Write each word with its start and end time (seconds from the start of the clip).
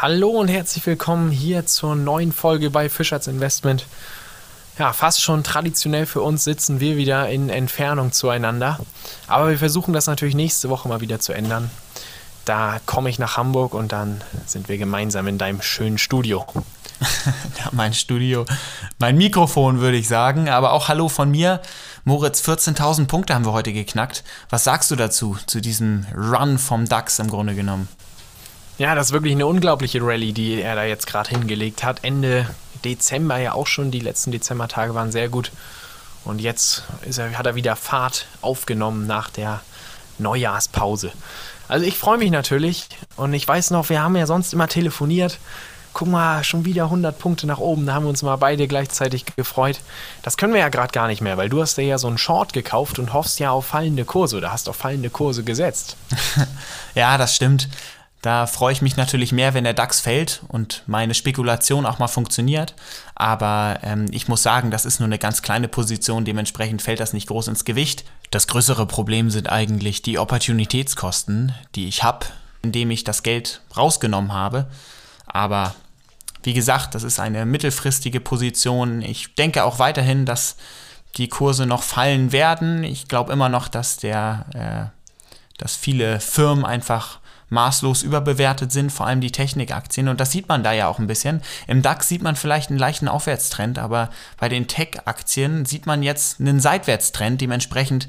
Hallo 0.00 0.30
und 0.30 0.48
herzlich 0.48 0.86
willkommen 0.86 1.30
hier 1.30 1.66
zur 1.66 1.96
neuen 1.96 2.32
Folge 2.32 2.70
bei 2.70 2.88
Fischers 2.88 3.26
Investment. 3.26 3.86
Ja, 4.78 4.92
fast 4.92 5.20
schon 5.20 5.42
traditionell 5.42 6.06
für 6.06 6.22
uns 6.22 6.44
sitzen 6.44 6.78
wir 6.80 6.96
wieder 6.96 7.28
in 7.28 7.50
Entfernung 7.50 8.12
zueinander. 8.12 8.78
Aber 9.26 9.50
wir 9.50 9.58
versuchen 9.58 9.92
das 9.92 10.06
natürlich 10.06 10.36
nächste 10.36 10.68
Woche 10.68 10.88
mal 10.88 11.00
wieder 11.00 11.18
zu 11.18 11.32
ändern. 11.32 11.70
Da 12.48 12.80
komme 12.86 13.10
ich 13.10 13.18
nach 13.18 13.36
Hamburg 13.36 13.74
und 13.74 13.92
dann 13.92 14.22
sind 14.46 14.70
wir 14.70 14.78
gemeinsam 14.78 15.28
in 15.28 15.36
deinem 15.36 15.60
schönen 15.60 15.98
Studio. 15.98 16.46
ja, 17.58 17.68
mein 17.72 17.92
Studio, 17.92 18.46
mein 18.98 19.18
Mikrofon 19.18 19.80
würde 19.80 19.98
ich 19.98 20.08
sagen, 20.08 20.48
aber 20.48 20.72
auch 20.72 20.88
Hallo 20.88 21.10
von 21.10 21.30
mir. 21.30 21.60
Moritz, 22.04 22.40
14.000 22.40 23.06
Punkte 23.06 23.34
haben 23.34 23.44
wir 23.44 23.52
heute 23.52 23.74
geknackt. 23.74 24.24
Was 24.48 24.64
sagst 24.64 24.90
du 24.90 24.96
dazu, 24.96 25.36
zu 25.44 25.60
diesem 25.60 26.06
Run 26.16 26.56
vom 26.56 26.88
DAX 26.88 27.18
im 27.18 27.28
Grunde 27.28 27.54
genommen? 27.54 27.86
Ja, 28.78 28.94
das 28.94 29.08
ist 29.08 29.12
wirklich 29.12 29.34
eine 29.34 29.46
unglaubliche 29.46 30.00
Rallye, 30.00 30.32
die 30.32 30.62
er 30.62 30.74
da 30.74 30.84
jetzt 30.84 31.06
gerade 31.06 31.28
hingelegt 31.28 31.84
hat. 31.84 32.02
Ende 32.02 32.48
Dezember 32.82 33.36
ja 33.36 33.52
auch 33.52 33.66
schon. 33.66 33.90
Die 33.90 34.00
letzten 34.00 34.32
Dezembertage 34.32 34.94
waren 34.94 35.12
sehr 35.12 35.28
gut. 35.28 35.52
Und 36.24 36.40
jetzt 36.40 36.84
er, 37.14 37.36
hat 37.36 37.44
er 37.44 37.56
wieder 37.56 37.76
Fahrt 37.76 38.24
aufgenommen 38.40 39.06
nach 39.06 39.28
der 39.28 39.60
Neujahrspause. 40.16 41.12
Also 41.68 41.84
ich 41.84 41.98
freue 41.98 42.18
mich 42.18 42.30
natürlich 42.30 42.88
und 43.16 43.32
ich 43.34 43.46
weiß 43.46 43.70
noch, 43.70 43.90
wir 43.90 44.02
haben 44.02 44.16
ja 44.16 44.26
sonst 44.26 44.52
immer 44.52 44.68
telefoniert. 44.68 45.38
Guck 45.92 46.08
mal, 46.08 46.44
schon 46.44 46.64
wieder 46.64 46.84
100 46.84 47.18
Punkte 47.18 47.46
nach 47.46 47.58
oben. 47.58 47.86
Da 47.86 47.94
haben 47.94 48.04
wir 48.04 48.10
uns 48.10 48.22
mal 48.22 48.36
beide 48.36 48.68
gleichzeitig 48.68 49.24
gefreut. 49.36 49.80
Das 50.22 50.36
können 50.36 50.52
wir 50.52 50.60
ja 50.60 50.68
gerade 50.68 50.92
gar 50.92 51.08
nicht 51.08 51.22
mehr, 51.22 51.36
weil 51.36 51.48
du 51.48 51.60
hast 51.60 51.76
dir 51.76 51.84
ja 51.84 51.98
so 51.98 52.08
einen 52.08 52.18
Short 52.18 52.52
gekauft 52.52 52.98
und 52.98 53.12
hoffst 53.12 53.40
ja 53.40 53.50
auf 53.50 53.66
fallende 53.66 54.04
Kurse 54.04 54.36
oder 54.36 54.52
hast 54.52 54.68
auf 54.68 54.76
fallende 54.76 55.10
Kurse 55.10 55.44
gesetzt. 55.44 55.96
ja, 56.94 57.18
das 57.18 57.34
stimmt. 57.34 57.68
Da 58.20 58.46
freue 58.46 58.72
ich 58.72 58.82
mich 58.82 58.96
natürlich 58.96 59.30
mehr, 59.30 59.54
wenn 59.54 59.62
der 59.62 59.74
DAX 59.74 60.00
fällt 60.00 60.42
und 60.48 60.82
meine 60.86 61.14
Spekulation 61.14 61.86
auch 61.86 62.00
mal 62.00 62.08
funktioniert. 62.08 62.74
Aber 63.14 63.78
ähm, 63.82 64.06
ich 64.10 64.26
muss 64.26 64.42
sagen, 64.42 64.72
das 64.72 64.84
ist 64.84 64.98
nur 64.98 65.06
eine 65.06 65.18
ganz 65.18 65.40
kleine 65.42 65.68
Position, 65.68 66.24
dementsprechend 66.24 66.82
fällt 66.82 66.98
das 66.98 67.12
nicht 67.12 67.28
groß 67.28 67.46
ins 67.48 67.64
Gewicht. 67.64 68.04
Das 68.30 68.48
größere 68.48 68.86
Problem 68.86 69.30
sind 69.30 69.50
eigentlich 69.50 70.02
die 70.02 70.18
Opportunitätskosten, 70.18 71.54
die 71.76 71.86
ich 71.86 72.02
habe, 72.02 72.26
indem 72.62 72.90
ich 72.90 73.04
das 73.04 73.22
Geld 73.22 73.60
rausgenommen 73.76 74.32
habe. 74.32 74.66
Aber 75.26 75.74
wie 76.42 76.54
gesagt, 76.54 76.96
das 76.96 77.04
ist 77.04 77.20
eine 77.20 77.46
mittelfristige 77.46 78.20
Position. 78.20 79.00
Ich 79.00 79.34
denke 79.36 79.62
auch 79.62 79.78
weiterhin, 79.78 80.24
dass 80.24 80.56
die 81.16 81.28
Kurse 81.28 81.66
noch 81.66 81.82
fallen 81.84 82.32
werden. 82.32 82.82
Ich 82.82 83.06
glaube 83.06 83.32
immer 83.32 83.48
noch, 83.48 83.68
dass 83.68 83.96
der, 83.96 84.46
äh, 84.54 85.58
dass 85.58 85.76
viele 85.76 86.20
Firmen 86.20 86.64
einfach 86.64 87.20
maßlos 87.50 88.02
überbewertet 88.02 88.72
sind, 88.72 88.90
vor 88.90 89.06
allem 89.06 89.20
die 89.20 89.32
Technikaktien. 89.32 90.08
Und 90.08 90.20
das 90.20 90.30
sieht 90.30 90.48
man 90.48 90.62
da 90.62 90.72
ja 90.72 90.88
auch 90.88 90.98
ein 90.98 91.06
bisschen. 91.06 91.42
Im 91.66 91.82
DAX 91.82 92.08
sieht 92.08 92.22
man 92.22 92.36
vielleicht 92.36 92.70
einen 92.70 92.78
leichten 92.78 93.08
Aufwärtstrend, 93.08 93.78
aber 93.78 94.10
bei 94.38 94.48
den 94.48 94.68
Tech-Aktien 94.68 95.64
sieht 95.64 95.86
man 95.86 96.02
jetzt 96.02 96.40
einen 96.40 96.60
Seitwärtstrend. 96.60 97.40
Dementsprechend 97.40 98.08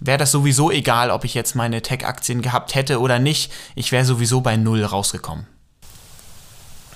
wäre 0.00 0.18
das 0.18 0.30
sowieso 0.30 0.70
egal, 0.70 1.10
ob 1.10 1.24
ich 1.24 1.34
jetzt 1.34 1.54
meine 1.54 1.82
Tech-Aktien 1.82 2.42
gehabt 2.42 2.74
hätte 2.74 3.00
oder 3.00 3.18
nicht. 3.18 3.52
Ich 3.74 3.92
wäre 3.92 4.04
sowieso 4.04 4.40
bei 4.40 4.56
Null 4.56 4.84
rausgekommen. 4.84 5.46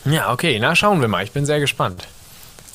Ja, 0.05 0.33
okay, 0.33 0.59
na 0.61 0.75
schauen 0.75 1.01
wir 1.01 1.09
mal. 1.09 1.23
Ich 1.23 1.33
bin 1.33 1.47
sehr 1.47 1.61
gespannt. 1.61 2.09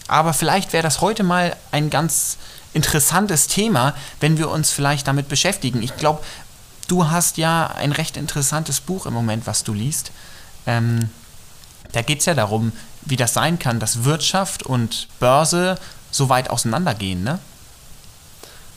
Aber 0.08 0.34
vielleicht 0.34 0.72
wäre 0.72 0.84
das 0.84 1.02
heute 1.02 1.24
mal 1.24 1.56
ein 1.72 1.90
ganz 1.90 2.38
interessantes 2.74 3.48
Thema, 3.48 3.94
wenn 4.20 4.38
wir 4.38 4.50
uns 4.50 4.72
vielleicht 4.72 5.08
damit 5.08 5.28
beschäftigen. 5.28 5.82
Ich 5.82 5.98
glaube, 5.98 6.24
Du 6.88 7.10
hast 7.10 7.38
ja 7.38 7.68
ein 7.68 7.92
recht 7.92 8.18
interessantes 8.18 8.80
Buch 8.80 9.06
im 9.06 9.14
Moment, 9.14 9.46
was 9.46 9.64
du 9.64 9.74
liest. 9.74 10.12
Ähm, 10.66 11.09
da 11.92 12.02
geht 12.02 12.20
es 12.20 12.25
ja 12.25 12.34
darum, 12.34 12.72
wie 13.02 13.16
das 13.16 13.34
sein 13.34 13.59
kann, 13.59 13.80
dass 13.80 14.03
Wirtschaft 14.03 14.64
und 14.64 15.08
Börse 15.20 15.78
so 16.12 16.30
weit 16.30 16.50
auseinandergehen, 16.50 17.24
ne? 17.24 17.40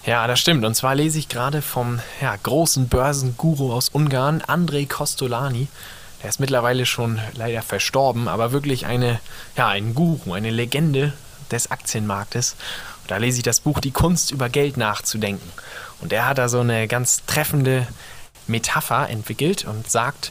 Ja, 0.07 0.27
das 0.27 0.41
stimmt. 0.41 0.65
Und 0.65 0.75
zwar 0.75 0.95
lese 0.95 1.19
ich 1.19 1.29
gerade 1.29 1.61
vom 1.61 2.01
ja, 2.23 2.35
großen 2.35 2.89
Börsenguru 2.89 3.73
aus 3.73 3.91
Ungarn, 3.91 4.41
Andrei 4.47 4.87
Kostolani. 4.87 5.69
Der 6.23 6.31
ist 6.31 6.41
mittlerweile 6.41 6.87
schon 6.87 7.21
leider 7.35 7.63
verstorben, 7.63 8.27
aber 8.27 8.53
wirklich 8.53 8.87
eine, 8.87 9.21
ja, 9.57 9.69
ein 9.69 9.95
Guru, 9.95 10.33
eine 10.33 10.51
Legende 10.51 11.13
des 11.51 11.71
Aktienmarktes. 11.71 12.57
Da 13.11 13.17
lese 13.17 13.39
ich 13.39 13.43
das 13.43 13.59
Buch 13.59 13.81
Die 13.81 13.91
Kunst 13.91 14.31
über 14.31 14.49
Geld 14.49 14.77
nachzudenken. 14.77 15.51
Und 16.01 16.13
er 16.13 16.29
hat 16.29 16.39
da 16.39 16.49
so 16.49 16.61
eine 16.61 16.87
ganz 16.87 17.23
treffende 17.27 17.89
Metapher 18.47 19.11
entwickelt 19.11 19.65
und 19.65 19.91
sagt, 19.91 20.31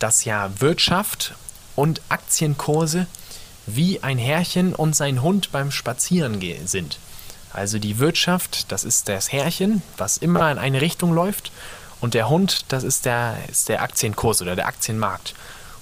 dass 0.00 0.24
ja 0.24 0.50
Wirtschaft 0.58 1.34
und 1.76 2.00
Aktienkurse 2.08 3.06
wie 3.66 4.02
ein 4.02 4.18
Herrchen 4.18 4.74
und 4.74 4.96
sein 4.96 5.22
Hund 5.22 5.52
beim 5.52 5.70
Spazierengehen 5.70 6.66
sind. 6.66 6.98
Also 7.52 7.78
die 7.78 8.00
Wirtschaft, 8.00 8.72
das 8.72 8.82
ist 8.82 9.08
das 9.08 9.30
Herrchen, 9.30 9.80
was 9.96 10.16
immer 10.16 10.50
in 10.50 10.58
eine 10.58 10.80
Richtung 10.80 11.12
läuft. 11.12 11.52
Und 12.00 12.14
der 12.14 12.28
Hund, 12.28 12.64
das 12.72 12.82
ist 12.82 13.04
der, 13.04 13.36
ist 13.48 13.68
der 13.68 13.82
Aktienkurs 13.82 14.42
oder 14.42 14.56
der 14.56 14.66
Aktienmarkt. 14.66 15.34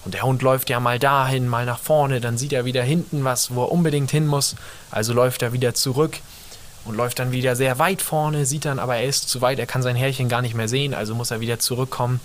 Und 0.08 0.14
der 0.14 0.22
Hund 0.22 0.40
läuft 0.40 0.70
ja 0.70 0.80
mal 0.80 0.98
dahin, 0.98 1.46
mal 1.48 1.66
nach 1.66 1.78
vorne, 1.78 2.22
dann 2.22 2.38
sieht 2.38 2.54
er 2.54 2.64
wieder 2.64 2.82
hinten 2.82 3.24
was, 3.24 3.54
wo 3.54 3.64
er 3.64 3.70
unbedingt 3.70 4.10
hin 4.10 4.26
muss. 4.26 4.56
Also 4.90 5.12
läuft 5.12 5.42
er 5.42 5.52
wieder 5.52 5.74
zurück 5.74 6.20
und 6.86 6.96
läuft 6.96 7.18
dann 7.18 7.30
wieder 7.30 7.56
sehr 7.56 7.78
weit 7.78 8.00
vorne, 8.00 8.46
sieht 8.46 8.64
dann 8.64 8.78
aber, 8.78 8.96
er 8.96 9.04
ist 9.04 9.28
zu 9.28 9.42
weit, 9.42 9.58
er 9.58 9.66
kann 9.66 9.82
sein 9.82 9.96
Härchen 9.96 10.30
gar 10.30 10.40
nicht 10.40 10.54
mehr 10.54 10.66
sehen, 10.66 10.94
also 10.94 11.14
muss 11.14 11.30
er 11.30 11.40
wieder 11.40 11.58
zurückkommen. 11.58 12.20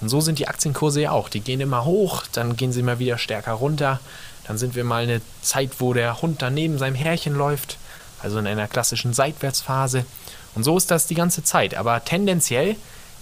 Und 0.00 0.08
so 0.08 0.22
sind 0.22 0.38
die 0.38 0.48
Aktienkurse 0.48 1.02
ja 1.02 1.10
auch. 1.10 1.28
Die 1.28 1.40
gehen 1.40 1.60
immer 1.60 1.84
hoch, 1.84 2.22
dann 2.32 2.56
gehen 2.56 2.72
sie 2.72 2.80
immer 2.80 2.98
wieder 2.98 3.18
stärker 3.18 3.52
runter. 3.52 4.00
Dann 4.46 4.56
sind 4.56 4.74
wir 4.74 4.84
mal 4.84 5.02
eine 5.02 5.20
Zeit, 5.42 5.72
wo 5.78 5.92
der 5.92 6.22
Hund 6.22 6.40
dann 6.40 6.54
neben 6.54 6.78
seinem 6.78 6.94
Härchen 6.94 7.34
läuft, 7.34 7.76
also 8.22 8.38
in 8.38 8.46
einer 8.46 8.66
klassischen 8.66 9.12
Seitwärtsphase. 9.12 10.06
Und 10.54 10.64
so 10.64 10.74
ist 10.78 10.90
das 10.90 11.06
die 11.06 11.14
ganze 11.14 11.44
Zeit. 11.44 11.74
Aber 11.74 12.02
tendenziell 12.02 12.76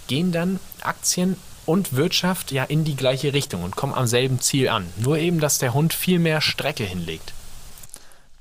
gehen 0.07 0.31
dann 0.31 0.61
Aktien 0.83 1.37
und 1.67 1.95
Wirtschaft 1.95 2.53
ja 2.53 2.65
in 2.65 2.85
die 2.85 2.97
gleiche 2.97 3.33
Richtung 3.33 3.63
und 3.63 3.77
kommen 3.77 3.95
am 3.95 4.07
selben 4.07 4.41
Ziel 4.41 4.69
an. 4.69 4.87
Nur 4.97 5.19
eben, 5.19 5.41
dass 5.41 5.59
der 5.59 5.75
Hund 5.75 5.93
viel 5.93 6.19
mehr 6.19 6.41
Strecke 6.41 6.85
hinlegt. 6.85 7.33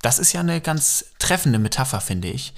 Das 0.02 0.20
ist 0.20 0.34
ja 0.34 0.42
eine 0.42 0.60
ganz 0.60 1.06
treffende 1.20 1.60
Metapher, 1.60 2.02
finde 2.02 2.28
ich, 2.28 2.54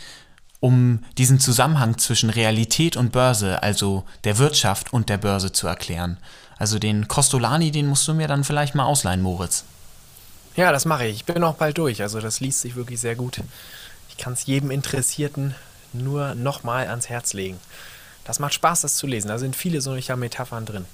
um 0.59 1.03
diesen 1.17 1.39
Zusammenhang 1.39 1.97
zwischen 1.97 2.31
Realität 2.31 2.97
und 2.97 3.11
Börse, 3.11 3.61
also 3.61 4.03
der 4.23 4.39
Wirtschaft 4.39 4.93
und 4.93 5.09
der 5.09 5.17
Börse 5.17 5.51
zu 5.51 5.67
erklären. 5.67 6.17
Also 6.57 6.79
den 6.79 7.07
Costolani, 7.07 7.71
den 7.71 7.87
musst 7.87 8.07
du 8.07 8.13
mir 8.13 8.27
dann 8.27 8.43
vielleicht 8.43 8.75
mal 8.75 8.85
ausleihen, 8.85 9.21
Moritz. 9.21 9.65
Ja, 10.55 10.71
das 10.71 10.85
mache 10.85 11.05
ich. 11.05 11.17
Ich 11.17 11.25
bin 11.25 11.43
auch 11.43 11.55
bald 11.55 11.77
durch. 11.77 12.01
Also 12.01 12.19
das 12.21 12.39
liest 12.39 12.61
sich 12.61 12.75
wirklich 12.75 12.99
sehr 12.99 13.15
gut. 13.15 13.41
Ich 14.09 14.17
kann 14.17 14.33
es 14.33 14.45
jedem 14.45 14.71
Interessierten 14.71 15.53
nur 15.93 16.33
nochmal 16.35 16.87
ans 16.87 17.09
Herz 17.09 17.33
legen. 17.33 17.59
Das 18.25 18.39
macht 18.39 18.53
Spaß, 18.53 18.81
das 18.81 18.95
zu 18.95 19.07
lesen. 19.07 19.29
Da 19.29 19.39
sind 19.39 19.55
viele 19.55 19.79
solcher 19.79 20.17
Metaphern 20.17 20.65
drin. 20.65 20.85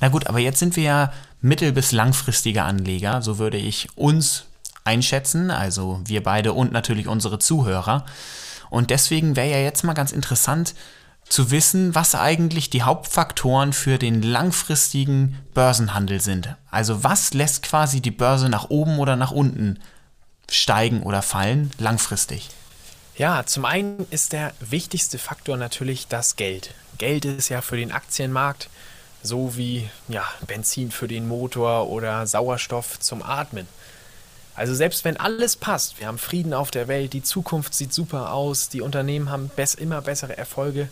Na 0.00 0.08
gut, 0.08 0.26
aber 0.26 0.40
jetzt 0.40 0.58
sind 0.58 0.74
wir 0.76 0.82
ja 0.82 1.12
mittel- 1.40 1.72
bis 1.72 1.92
langfristige 1.92 2.64
Anleger. 2.64 3.22
So 3.22 3.38
würde 3.38 3.58
ich 3.58 3.88
uns 3.96 4.46
einschätzen, 4.82 5.50
also 5.50 6.00
wir 6.04 6.22
beide 6.22 6.52
und 6.52 6.72
natürlich 6.72 7.06
unsere 7.06 7.38
Zuhörer. 7.38 8.04
Und 8.70 8.90
deswegen 8.90 9.36
wäre 9.36 9.50
ja 9.50 9.58
jetzt 9.58 9.84
mal 9.84 9.94
ganz 9.94 10.10
interessant 10.10 10.74
zu 11.28 11.50
wissen, 11.50 11.94
was 11.94 12.14
eigentlich 12.14 12.70
die 12.70 12.82
Hauptfaktoren 12.82 13.72
für 13.72 13.98
den 13.98 14.22
langfristigen 14.22 15.38
Börsenhandel 15.54 16.20
sind. 16.20 16.54
Also 16.70 17.02
was 17.02 17.32
lässt 17.32 17.62
quasi 17.62 18.00
die 18.00 18.10
Börse 18.10 18.48
nach 18.48 18.68
oben 18.68 18.98
oder 18.98 19.16
nach 19.16 19.30
unten 19.30 19.78
steigen 20.50 21.02
oder 21.02 21.22
fallen 21.22 21.70
langfristig? 21.78 22.50
Ja, 23.16 23.46
zum 23.46 23.64
einen 23.64 24.06
ist 24.10 24.32
der 24.32 24.52
wichtigste 24.58 25.18
Faktor 25.18 25.56
natürlich 25.56 26.08
das 26.08 26.34
Geld. 26.34 26.74
Geld 26.98 27.24
ist 27.24 27.48
ja 27.48 27.60
für 27.60 27.76
den 27.76 27.92
Aktienmarkt 27.92 28.68
so 29.22 29.56
wie 29.56 29.88
ja, 30.08 30.24
Benzin 30.46 30.90
für 30.90 31.08
den 31.08 31.26
Motor 31.26 31.88
oder 31.88 32.26
Sauerstoff 32.26 33.00
zum 33.00 33.22
Atmen. 33.22 33.66
Also 34.54 34.74
selbst 34.74 35.04
wenn 35.04 35.16
alles 35.16 35.56
passt, 35.56 35.98
wir 35.98 36.06
haben 36.06 36.18
Frieden 36.18 36.54
auf 36.54 36.70
der 36.70 36.88
Welt, 36.88 37.12
die 37.12 37.22
Zukunft 37.22 37.74
sieht 37.74 37.92
super 37.92 38.32
aus, 38.32 38.68
die 38.68 38.82
Unternehmen 38.82 39.30
haben 39.30 39.50
immer 39.78 40.00
bessere 40.02 40.36
Erfolge, 40.36 40.88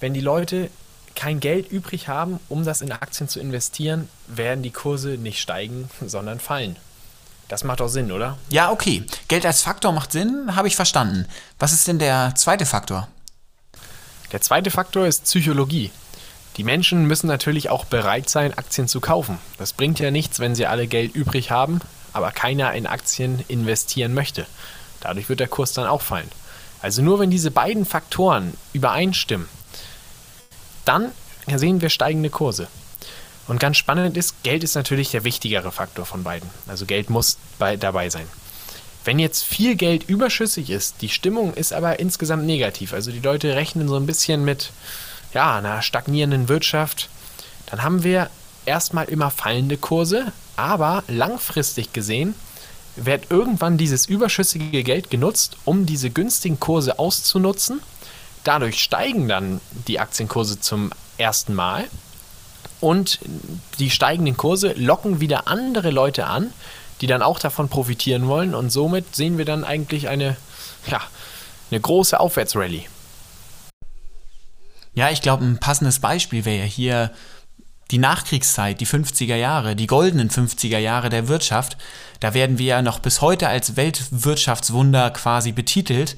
wenn 0.00 0.12
die 0.12 0.20
Leute 0.20 0.68
kein 1.14 1.40
Geld 1.40 1.70
übrig 1.70 2.08
haben, 2.08 2.40
um 2.48 2.64
das 2.64 2.82
in 2.82 2.90
Aktien 2.90 3.28
zu 3.28 3.38
investieren, 3.38 4.08
werden 4.26 4.62
die 4.62 4.72
Kurse 4.72 5.10
nicht 5.10 5.40
steigen, 5.40 5.88
sondern 6.04 6.40
fallen. 6.40 6.76
Das 7.48 7.64
macht 7.64 7.80
doch 7.80 7.88
Sinn, 7.88 8.10
oder? 8.10 8.38
Ja, 8.48 8.70
okay. 8.70 9.04
Geld 9.28 9.44
als 9.44 9.62
Faktor 9.62 9.92
macht 9.92 10.12
Sinn, 10.12 10.56
habe 10.56 10.68
ich 10.68 10.76
verstanden. 10.76 11.26
Was 11.58 11.72
ist 11.72 11.86
denn 11.86 11.98
der 11.98 12.34
zweite 12.34 12.66
Faktor? 12.66 13.08
Der 14.32 14.40
zweite 14.40 14.70
Faktor 14.70 15.06
ist 15.06 15.24
Psychologie. 15.24 15.90
Die 16.56 16.64
Menschen 16.64 17.06
müssen 17.06 17.26
natürlich 17.26 17.68
auch 17.68 17.84
bereit 17.84 18.30
sein, 18.30 18.56
Aktien 18.56 18.88
zu 18.88 19.00
kaufen. 19.00 19.38
Das 19.58 19.72
bringt 19.72 19.98
ja 19.98 20.10
nichts, 20.10 20.40
wenn 20.40 20.54
sie 20.54 20.66
alle 20.66 20.86
Geld 20.86 21.14
übrig 21.14 21.50
haben, 21.50 21.80
aber 22.12 22.30
keiner 22.30 22.72
in 22.74 22.86
Aktien 22.86 23.44
investieren 23.48 24.14
möchte. 24.14 24.46
Dadurch 25.00 25.28
wird 25.28 25.40
der 25.40 25.48
Kurs 25.48 25.72
dann 25.72 25.86
auch 25.86 26.00
fallen. 26.00 26.30
Also 26.80 27.02
nur 27.02 27.18
wenn 27.18 27.30
diese 27.30 27.50
beiden 27.50 27.84
Faktoren 27.84 28.54
übereinstimmen, 28.72 29.48
dann 30.84 31.12
sehen 31.46 31.80
wir 31.80 31.90
steigende 31.90 32.30
Kurse. 32.30 32.68
Und 33.46 33.60
ganz 33.60 33.76
spannend 33.76 34.16
ist, 34.16 34.42
Geld 34.42 34.64
ist 34.64 34.74
natürlich 34.74 35.10
der 35.10 35.24
wichtigere 35.24 35.70
Faktor 35.70 36.06
von 36.06 36.22
beiden. 36.22 36.48
Also 36.66 36.86
Geld 36.86 37.10
muss 37.10 37.36
bei, 37.58 37.76
dabei 37.76 38.08
sein. 38.08 38.26
Wenn 39.04 39.18
jetzt 39.18 39.44
viel 39.44 39.76
Geld 39.76 40.08
überschüssig 40.08 40.70
ist, 40.70 41.02
die 41.02 41.10
Stimmung 41.10 41.52
ist 41.52 41.74
aber 41.74 42.00
insgesamt 42.00 42.44
negativ. 42.44 42.94
Also 42.94 43.10
die 43.10 43.20
Leute 43.20 43.54
rechnen 43.54 43.86
so 43.86 43.96
ein 43.96 44.06
bisschen 44.06 44.44
mit 44.44 44.70
ja, 45.34 45.58
einer 45.58 45.82
stagnierenden 45.82 46.48
Wirtschaft. 46.48 47.10
Dann 47.66 47.82
haben 47.82 48.02
wir 48.02 48.30
erstmal 48.64 49.06
immer 49.06 49.30
fallende 49.30 49.76
Kurse, 49.76 50.32
aber 50.56 51.04
langfristig 51.08 51.92
gesehen 51.92 52.34
wird 52.96 53.30
irgendwann 53.30 53.76
dieses 53.76 54.06
überschüssige 54.06 54.84
Geld 54.84 55.10
genutzt, 55.10 55.56
um 55.64 55.84
diese 55.84 56.10
günstigen 56.10 56.60
Kurse 56.60 56.98
auszunutzen. 56.98 57.80
Dadurch 58.44 58.82
steigen 58.82 59.28
dann 59.28 59.60
die 59.88 60.00
Aktienkurse 60.00 60.60
zum 60.60 60.90
ersten 61.18 61.54
Mal 61.54 61.86
und 62.84 63.18
die 63.78 63.90
steigenden 63.90 64.36
Kurse 64.36 64.74
locken 64.76 65.18
wieder 65.20 65.48
andere 65.48 65.90
Leute 65.90 66.26
an, 66.26 66.52
die 67.00 67.06
dann 67.06 67.22
auch 67.22 67.38
davon 67.38 67.68
profitieren 67.68 68.28
wollen 68.28 68.54
und 68.54 68.70
somit 68.70 69.16
sehen 69.16 69.38
wir 69.38 69.46
dann 69.46 69.64
eigentlich 69.64 70.08
eine, 70.08 70.36
ja, 70.86 71.00
eine 71.70 71.80
große 71.80 72.20
Aufwärtsrallye. 72.20 72.84
Ja, 74.94 75.10
ich 75.10 75.22
glaube, 75.22 75.44
ein 75.44 75.58
passendes 75.58 75.98
Beispiel 75.98 76.44
wäre 76.44 76.58
ja 76.58 76.64
hier 76.64 77.10
die 77.90 77.98
Nachkriegszeit, 77.98 78.80
die 78.80 78.86
50er 78.86 79.34
Jahre, 79.34 79.76
die 79.76 79.86
goldenen 79.86 80.30
50er 80.30 80.78
Jahre 80.78 81.08
der 81.08 81.26
Wirtschaft. 81.28 81.78
Da 82.20 82.34
werden 82.34 82.58
wir 82.58 82.66
ja 82.66 82.82
noch 82.82 82.98
bis 82.98 83.22
heute 83.22 83.48
als 83.48 83.76
Weltwirtschaftswunder 83.76 85.10
quasi 85.10 85.52
betitelt. 85.52 86.16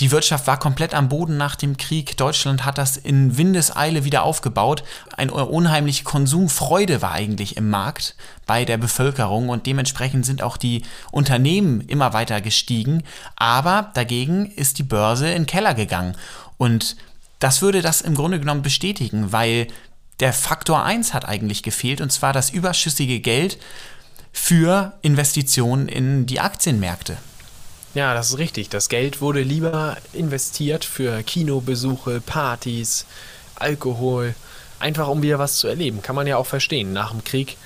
Die 0.00 0.10
Wirtschaft 0.10 0.46
war 0.46 0.58
komplett 0.58 0.94
am 0.94 1.10
Boden 1.10 1.36
nach 1.36 1.56
dem 1.56 1.76
Krieg. 1.76 2.16
Deutschland 2.16 2.64
hat 2.64 2.78
das 2.78 2.96
in 2.96 3.36
Windeseile 3.36 4.02
wieder 4.04 4.22
aufgebaut. 4.22 4.82
Eine 5.14 5.32
unheimliche 5.32 6.04
Konsumfreude 6.04 7.02
war 7.02 7.12
eigentlich 7.12 7.58
im 7.58 7.68
Markt 7.68 8.16
bei 8.46 8.64
der 8.64 8.78
Bevölkerung 8.78 9.50
und 9.50 9.66
dementsprechend 9.66 10.24
sind 10.24 10.40
auch 10.40 10.56
die 10.56 10.84
Unternehmen 11.12 11.82
immer 11.82 12.14
weiter 12.14 12.40
gestiegen. 12.40 13.02
Aber 13.36 13.90
dagegen 13.92 14.46
ist 14.46 14.78
die 14.78 14.84
Börse 14.84 15.28
in 15.28 15.42
den 15.42 15.46
Keller 15.46 15.74
gegangen. 15.74 16.16
Und 16.56 16.96
das 17.38 17.60
würde 17.60 17.82
das 17.82 18.00
im 18.00 18.14
Grunde 18.14 18.40
genommen 18.40 18.62
bestätigen, 18.62 19.32
weil 19.32 19.66
der 20.20 20.32
Faktor 20.32 20.82
1 20.82 21.12
hat 21.12 21.28
eigentlich 21.28 21.62
gefehlt 21.62 22.00
und 22.00 22.10
zwar 22.10 22.32
das 22.32 22.48
überschüssige 22.48 23.20
Geld 23.20 23.58
für 24.32 24.94
Investitionen 25.02 25.88
in 25.88 26.24
die 26.24 26.40
Aktienmärkte. 26.40 27.18
Ja, 27.94 28.14
das 28.14 28.30
ist 28.30 28.38
richtig. 28.38 28.68
Das 28.68 28.88
Geld 28.88 29.20
wurde 29.20 29.42
lieber 29.42 29.96
investiert 30.12 30.84
für 30.84 31.22
Kinobesuche, 31.22 32.20
Partys, 32.20 33.04
Alkohol, 33.56 34.34
einfach 34.78 35.08
um 35.08 35.22
wieder 35.22 35.38
was 35.38 35.56
zu 35.56 35.66
erleben. 35.66 36.00
Kann 36.00 36.14
man 36.14 36.26
ja 36.26 36.36
auch 36.36 36.46
verstehen. 36.46 36.92
Nach 36.92 37.10
dem 37.10 37.24
Krieg 37.24 37.56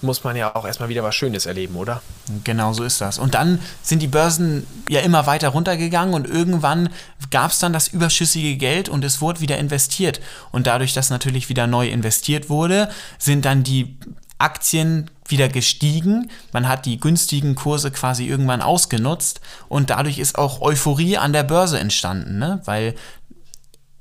muss 0.00 0.24
man 0.24 0.36
ja 0.36 0.54
auch 0.54 0.64
erstmal 0.64 0.88
wieder 0.88 1.02
was 1.02 1.14
Schönes 1.14 1.46
erleben, 1.46 1.76
oder? 1.76 2.02
Genau 2.44 2.72
so 2.72 2.84
ist 2.84 3.00
das. 3.00 3.18
Und 3.18 3.34
dann 3.34 3.60
sind 3.82 4.00
die 4.00 4.06
Börsen 4.06 4.66
ja 4.88 5.00
immer 5.00 5.26
weiter 5.26 5.48
runtergegangen 5.48 6.14
und 6.14 6.26
irgendwann 6.26 6.90
gab 7.30 7.50
es 7.50 7.58
dann 7.58 7.72
das 7.72 7.88
überschüssige 7.88 8.56
Geld 8.56 8.88
und 8.88 9.04
es 9.04 9.20
wurde 9.20 9.40
wieder 9.40 9.58
investiert. 9.58 10.20
Und 10.52 10.66
dadurch, 10.66 10.92
dass 10.92 11.10
natürlich 11.10 11.48
wieder 11.48 11.66
neu 11.66 11.88
investiert 11.88 12.48
wurde, 12.48 12.88
sind 13.18 13.44
dann 13.44 13.64
die 13.64 13.96
Aktien 14.44 15.10
wieder 15.26 15.48
gestiegen. 15.48 16.30
Man 16.52 16.68
hat 16.68 16.84
die 16.84 17.00
günstigen 17.00 17.54
Kurse 17.54 17.90
quasi 17.90 18.26
irgendwann 18.26 18.60
ausgenutzt 18.60 19.40
und 19.68 19.90
dadurch 19.90 20.18
ist 20.18 20.38
auch 20.38 20.60
Euphorie 20.60 21.16
an 21.16 21.32
der 21.32 21.44
Börse 21.44 21.78
entstanden, 21.80 22.38
ne? 22.38 22.60
weil 22.66 22.94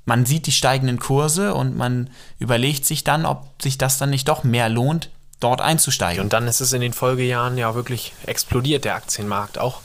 man 0.05 0.25
sieht 0.25 0.47
die 0.47 0.51
steigenden 0.51 0.99
Kurse 0.99 1.53
und 1.53 1.77
man 1.77 2.09
überlegt 2.39 2.85
sich 2.85 3.05
dann, 3.05 3.25
ob 3.25 3.61
sich 3.61 3.77
das 3.77 3.97
dann 3.97 4.09
nicht 4.09 4.27
doch 4.27 4.43
mehr 4.43 4.67
lohnt, 4.67 5.09
dort 5.39 5.61
einzusteigen. 5.61 6.21
Und 6.21 6.33
dann 6.33 6.45
ist 6.45 6.59
es 6.59 6.73
in 6.73 6.81
den 6.81 6.91
Folgejahren 6.91 7.57
ja 7.57 7.73
wirklich 7.73 8.11
explodiert, 8.25 8.83
der 8.83 8.95
Aktienmarkt 8.95 9.57
auch. 9.57 9.79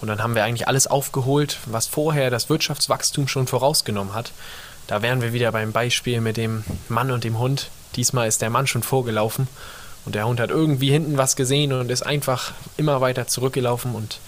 Und 0.00 0.06
dann 0.06 0.22
haben 0.22 0.36
wir 0.36 0.44
eigentlich 0.44 0.68
alles 0.68 0.86
aufgeholt, 0.86 1.58
was 1.66 1.88
vorher 1.88 2.30
das 2.30 2.48
Wirtschaftswachstum 2.48 3.26
schon 3.26 3.48
vorausgenommen 3.48 4.14
hat. 4.14 4.30
Da 4.86 5.02
wären 5.02 5.20
wir 5.20 5.32
wieder 5.32 5.50
beim 5.50 5.72
Beispiel 5.72 6.20
mit 6.20 6.36
dem 6.36 6.62
Mann 6.88 7.10
und 7.10 7.24
dem 7.24 7.40
Hund. 7.40 7.70
Diesmal 7.96 8.28
ist 8.28 8.42
der 8.42 8.50
Mann 8.50 8.68
schon 8.68 8.84
vorgelaufen 8.84 9.48
und 10.06 10.14
der 10.14 10.26
Hund 10.26 10.40
hat 10.40 10.50
irgendwie 10.50 10.90
hinten 10.90 11.18
was 11.18 11.36
gesehen 11.36 11.72
und 11.72 11.90
ist 11.90 12.02
einfach 12.02 12.52
immer 12.76 13.00
weiter 13.00 13.26
zurückgelaufen. 13.26 13.94
Und 13.94 14.20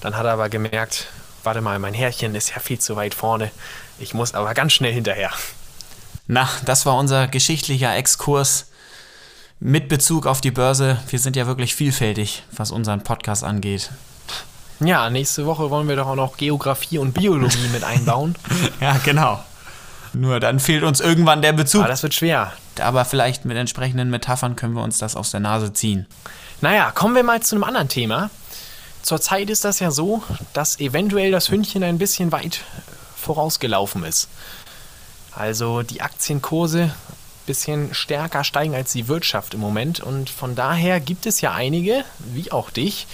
dann 0.00 0.16
hat 0.16 0.24
er 0.24 0.32
aber 0.32 0.48
gemerkt, 0.48 1.08
warte 1.44 1.60
mal, 1.60 1.78
mein 1.78 1.94
Herrchen 1.94 2.34
ist 2.34 2.50
ja 2.50 2.58
viel 2.58 2.78
zu 2.78 2.96
weit 2.96 3.14
vorne. 3.14 3.50
Ich 3.98 4.14
muss 4.14 4.34
aber 4.34 4.54
ganz 4.54 4.72
schnell 4.72 4.92
hinterher. 4.92 5.30
Na, 6.26 6.48
das 6.64 6.86
war 6.86 6.96
unser 6.96 7.28
geschichtlicher 7.28 7.94
Exkurs 7.94 8.70
mit 9.60 9.88
Bezug 9.88 10.26
auf 10.26 10.40
die 10.40 10.50
Börse. 10.50 10.98
Wir 11.08 11.18
sind 11.18 11.36
ja 11.36 11.46
wirklich 11.46 11.74
vielfältig, 11.74 12.42
was 12.50 12.70
unseren 12.70 13.02
Podcast 13.02 13.44
angeht. 13.44 13.90
Ja, 14.80 15.08
nächste 15.08 15.46
Woche 15.46 15.70
wollen 15.70 15.88
wir 15.88 15.96
doch 15.96 16.06
auch 16.06 16.16
noch 16.16 16.36
Geografie 16.36 16.98
und 16.98 17.12
Biologie 17.12 17.68
mit 17.72 17.84
einbauen. 17.84 18.34
ja, 18.80 18.98
genau. 19.04 19.42
Nur 20.14 20.40
dann 20.40 20.60
fehlt 20.60 20.82
uns 20.82 21.00
irgendwann 21.00 21.42
der 21.42 21.52
Bezug. 21.52 21.82
Aber 21.82 21.90
das 21.90 22.02
wird 22.02 22.14
schwer. 22.14 22.52
Aber 22.80 23.04
vielleicht 23.04 23.44
mit 23.44 23.56
entsprechenden 23.56 24.10
Metaphern 24.10 24.56
können 24.56 24.74
wir 24.74 24.82
uns 24.82 24.98
das 24.98 25.16
aus 25.16 25.30
der 25.30 25.40
Nase 25.40 25.72
ziehen. 25.72 26.06
Naja, 26.60 26.90
kommen 26.90 27.14
wir 27.14 27.22
mal 27.22 27.42
zu 27.42 27.54
einem 27.54 27.64
anderen 27.64 27.88
Thema. 27.88 28.30
Zurzeit 29.02 29.50
ist 29.50 29.64
das 29.64 29.78
ja 29.78 29.90
so, 29.90 30.22
dass 30.52 30.80
eventuell 30.80 31.30
das 31.30 31.50
Hündchen 31.50 31.84
ein 31.84 31.98
bisschen 31.98 32.32
weit 32.32 32.60
vorausgelaufen 33.16 34.04
ist. 34.04 34.28
Also 35.32 35.82
die 35.82 36.00
Aktienkurse 36.00 36.84
ein 36.84 36.92
bisschen 37.46 37.94
stärker 37.94 38.42
steigen 38.42 38.74
als 38.74 38.92
die 38.92 39.06
Wirtschaft 39.06 39.54
im 39.54 39.60
Moment. 39.60 40.00
Und 40.00 40.30
von 40.30 40.54
daher 40.54 40.98
gibt 40.98 41.26
es 41.26 41.40
ja 41.40 41.52
einige, 41.52 42.04
wie 42.18 42.50
auch 42.50 42.70
dich, 42.70 43.06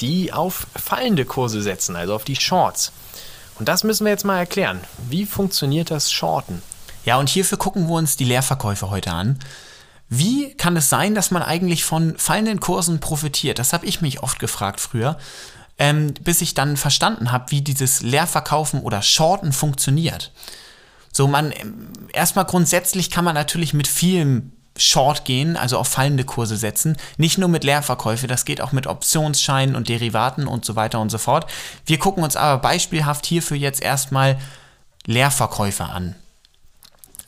die 0.00 0.32
auf 0.32 0.66
fallende 0.74 1.24
Kurse 1.24 1.60
setzen, 1.60 1.96
also 1.96 2.14
auf 2.14 2.24
die 2.24 2.36
Shorts. 2.36 2.92
Und 3.58 3.68
das 3.68 3.84
müssen 3.84 4.04
wir 4.04 4.12
jetzt 4.12 4.24
mal 4.24 4.38
erklären. 4.38 4.80
Wie 5.08 5.26
funktioniert 5.26 5.90
das 5.90 6.12
Shorten? 6.12 6.62
Ja, 7.06 7.18
und 7.18 7.28
hierfür 7.28 7.56
gucken 7.56 7.88
wir 7.88 7.94
uns 7.94 8.16
die 8.16 8.24
Leerverkäufe 8.24 8.90
heute 8.90 9.12
an. 9.12 9.38
Wie 10.08 10.54
kann 10.54 10.76
es 10.76 10.90
sein, 10.90 11.14
dass 11.14 11.30
man 11.30 11.42
eigentlich 11.42 11.84
von 11.84 12.18
fallenden 12.18 12.58
Kursen 12.58 12.98
profitiert? 12.98 13.60
Das 13.60 13.72
habe 13.72 13.86
ich 13.86 14.00
mich 14.02 14.24
oft 14.24 14.40
gefragt 14.40 14.80
früher, 14.80 15.16
ähm, 15.78 16.14
bis 16.20 16.40
ich 16.40 16.54
dann 16.54 16.76
verstanden 16.76 17.30
habe, 17.30 17.52
wie 17.52 17.60
dieses 17.62 18.02
Leerverkaufen 18.02 18.80
oder 18.80 19.02
Shorten 19.02 19.52
funktioniert. 19.52 20.32
So, 21.12 21.28
man, 21.28 21.52
ähm, 21.52 21.90
erstmal 22.12 22.44
grundsätzlich 22.44 23.08
kann 23.08 23.24
man 23.24 23.34
natürlich 23.34 23.72
mit 23.72 23.86
vielem 23.86 24.50
Short 24.76 25.24
gehen, 25.24 25.56
also 25.56 25.78
auf 25.78 25.86
fallende 25.86 26.24
Kurse 26.24 26.56
setzen. 26.56 26.96
Nicht 27.18 27.38
nur 27.38 27.48
mit 27.48 27.62
Leerverkäufe, 27.62 28.26
das 28.26 28.44
geht 28.44 28.60
auch 28.60 28.72
mit 28.72 28.88
Optionsscheinen 28.88 29.76
und 29.76 29.88
Derivaten 29.88 30.48
und 30.48 30.64
so 30.64 30.74
weiter 30.74 30.98
und 30.98 31.10
so 31.10 31.18
fort. 31.18 31.48
Wir 31.84 32.00
gucken 32.00 32.24
uns 32.24 32.34
aber 32.34 32.60
beispielhaft 32.60 33.26
hierfür 33.26 33.56
jetzt 33.56 33.80
erstmal 33.80 34.38
Leerverkäufe 35.06 35.84
an. 35.84 36.16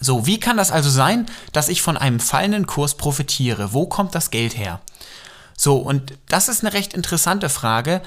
So, 0.00 0.26
wie 0.26 0.38
kann 0.38 0.56
das 0.56 0.70
also 0.70 0.90
sein, 0.90 1.26
dass 1.52 1.68
ich 1.68 1.82
von 1.82 1.96
einem 1.96 2.20
fallenden 2.20 2.66
Kurs 2.66 2.94
profitiere? 2.96 3.72
Wo 3.72 3.86
kommt 3.86 4.14
das 4.14 4.30
Geld 4.30 4.56
her? 4.56 4.80
So, 5.56 5.76
und 5.76 6.14
das 6.28 6.48
ist 6.48 6.64
eine 6.64 6.72
recht 6.72 6.94
interessante 6.94 7.48
Frage, 7.48 8.00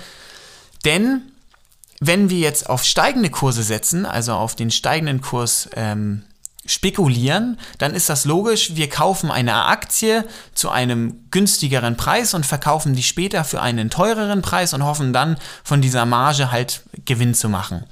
denn 0.86 1.24
wenn 2.00 2.30
wir 2.30 2.40
jetzt 2.40 2.70
auf 2.70 2.84
steigende 2.84 3.30
Kurse 3.30 3.62
setzen, 3.62 4.06
also 4.06 4.34
auf 4.34 4.56
den 4.56 4.72
steigenden 4.72 5.22
Kurs 5.22 5.70
ähm, 5.76 6.24
spekulieren, 6.66 7.60
dann 7.78 7.94
ist 7.94 8.10
das 8.10 8.26
logisch, 8.26 8.76
wir 8.76 8.90
kaufen 8.90 9.32
eine 9.32 9.66
Aktie 9.66 10.26
zu 10.54 10.70
einem 10.70 11.26
günstigeren 11.32 11.98
Preis 11.98 12.34
und 12.34 12.46
verkaufen 12.46 12.96
die 12.96 13.04
später 13.04 13.44
für 13.44 13.62
einen 13.62 13.90
teureren 13.90 14.42
Preis 14.42 14.74
und 14.74 14.84
hoffen 14.84 15.12
dann 15.12 15.38
von 15.64 15.82
dieser 15.82 16.06
Marge 16.06 16.52
halt 16.52 16.84
Gewinn 17.06 17.34
zu 17.34 17.50
machen. 17.50 17.86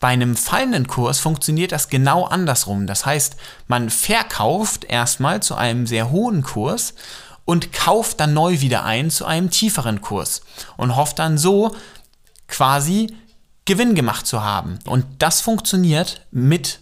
Bei 0.00 0.08
einem 0.08 0.34
fallenden 0.34 0.86
Kurs 0.86 1.18
funktioniert 1.20 1.72
das 1.72 1.90
genau 1.90 2.24
andersrum. 2.24 2.86
Das 2.86 3.04
heißt, 3.04 3.36
man 3.68 3.90
verkauft 3.90 4.84
erstmal 4.84 5.42
zu 5.42 5.54
einem 5.54 5.86
sehr 5.86 6.10
hohen 6.10 6.42
Kurs 6.42 6.94
und 7.44 7.72
kauft 7.74 8.18
dann 8.18 8.32
neu 8.32 8.60
wieder 8.60 8.84
ein 8.84 9.10
zu 9.10 9.26
einem 9.26 9.50
tieferen 9.50 10.00
Kurs 10.00 10.40
und 10.78 10.96
hofft 10.96 11.18
dann 11.18 11.36
so 11.36 11.76
quasi 12.48 13.14
Gewinn 13.66 13.94
gemacht 13.94 14.26
zu 14.26 14.42
haben. 14.42 14.78
Und 14.86 15.04
das 15.18 15.42
funktioniert 15.42 16.26
mit 16.30 16.80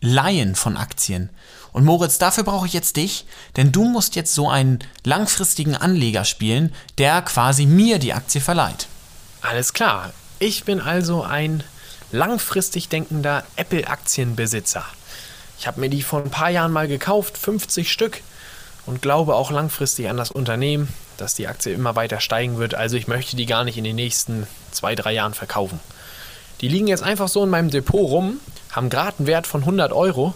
Laien 0.00 0.54
von 0.54 0.76
Aktien. 0.76 1.30
Und 1.72 1.84
Moritz, 1.84 2.18
dafür 2.18 2.44
brauche 2.44 2.66
ich 2.66 2.72
jetzt 2.74 2.96
dich, 2.96 3.26
denn 3.56 3.72
du 3.72 3.84
musst 3.84 4.14
jetzt 4.14 4.34
so 4.34 4.48
einen 4.48 4.80
langfristigen 5.04 5.74
Anleger 5.74 6.24
spielen, 6.24 6.74
der 6.98 7.22
quasi 7.22 7.64
mir 7.64 7.98
die 7.98 8.12
Aktie 8.12 8.40
verleiht. 8.40 8.88
Alles 9.40 9.72
klar. 9.72 10.12
Ich 10.38 10.64
bin 10.64 10.80
also 10.80 11.22
ein 11.22 11.64
langfristig 12.12 12.88
denkender 12.88 13.44
Apple-Aktienbesitzer. 13.56 14.84
Ich 15.58 15.66
habe 15.66 15.80
mir 15.80 15.90
die 15.90 16.02
vor 16.02 16.22
ein 16.22 16.30
paar 16.30 16.50
Jahren 16.50 16.72
mal 16.72 16.88
gekauft, 16.88 17.36
50 17.36 17.90
Stück, 17.90 18.22
und 18.86 19.02
glaube 19.02 19.34
auch 19.34 19.50
langfristig 19.50 20.08
an 20.08 20.16
das 20.16 20.30
Unternehmen. 20.30 20.88
dass 21.18 21.34
die 21.34 21.48
Aktie 21.48 21.72
immer 21.72 21.96
weiter 21.96 22.20
steigen 22.20 22.58
wird. 22.58 22.76
Also 22.76 22.96
ich 22.96 23.08
möchte 23.08 23.34
die 23.34 23.46
gar 23.46 23.64
nicht 23.64 23.76
in 23.76 23.82
den 23.82 23.96
nächsten 23.96 24.46
zwei, 24.70 24.94
drei 24.94 25.12
Jahren 25.12 25.34
verkaufen. 25.34 25.80
Die 26.60 26.68
liegen 26.68 26.86
jetzt 26.86 27.02
einfach 27.02 27.26
so 27.26 27.42
in 27.42 27.50
meinem 27.50 27.70
Depot 27.70 28.08
rum, 28.08 28.40
haben 28.70 28.88
gerade 28.88 29.18
einen 29.18 29.26
Wert 29.26 29.48
von 29.48 29.62
100 29.62 29.92
Euro. 29.92 30.32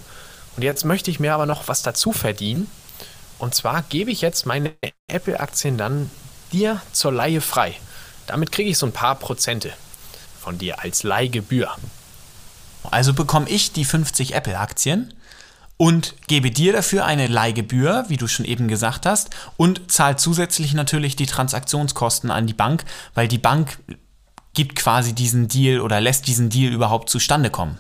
Und 0.57 0.65
jetzt 0.65 0.85
möchte 0.85 1.09
ich 1.13 1.21
mir 1.21 1.35
aber 1.35 1.47
noch 1.47 1.69
was 1.69 1.83
dazu 1.83 2.11
verdienen. 2.11 2.69
Und 3.39 3.55
zwar 3.55 3.83
gebe 3.83 4.11
ich 4.11 4.23
jetzt 4.23 4.45
meine 4.45 4.73
Apple-Aktien 5.07 5.79
dann 5.79 6.11
dir 6.53 6.83
zur 6.93 7.13
Leihe 7.13 7.41
frei. 7.41 7.75
Damit 8.27 8.51
kriege 8.51 8.71
ich 8.71 8.77
so 8.77 8.87
ein 8.87 8.93
paar 8.93 9.15
Prozente 9.15 9.73
von 10.43 10.59
dir 10.59 10.81
als 10.81 11.05
Leihgebühr. 11.05 11.71
Also 12.91 13.15
bekomme 13.15 13.49
ich 13.49 13.73
die 13.73 13.85
50 13.85 14.35
Apple-Aktien 14.35 15.15
und 15.77 16.15
gebe 16.27 16.51
dir 16.51 16.73
dafür 16.73 17.05
eine 17.05 17.29
Leihgebühr, 17.29 18.05
wie 18.09 18.17
du 18.17 18.27
schon 18.27 18.45
eben 18.45 18.69
gesagt 18.69 19.07
hast, 19.07 19.31
und 19.57 19.91
zahle 19.91 20.17
zusätzlich 20.17 20.75
natürlich 20.75 21.17
die 21.17 21.27
Transaktionskosten 21.27 22.31
an 22.31 22.47
die 22.47 22.55
Bank, 22.55 22.85
weil 23.15 23.29
die 23.29 23.39
Bank 23.39 23.79
gibt 24.55 24.77
quasi 24.77 25.15
diesen 25.15 25.49
Deal 25.49 25.81
oder 25.81 26.01
lässt 26.01 26.27
diesen 26.27 26.51
Deal 26.51 26.73
überhaupt 26.73 27.09
zustande 27.09 27.51
kommen. 27.51 27.79